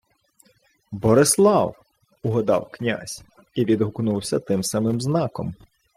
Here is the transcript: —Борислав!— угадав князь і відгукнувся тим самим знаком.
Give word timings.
—Борислав!— 1.01 1.75
угадав 2.23 2.69
князь 2.71 3.23
і 3.55 3.65
відгукнувся 3.65 4.39
тим 4.39 4.63
самим 4.63 5.01
знаком. 5.01 5.55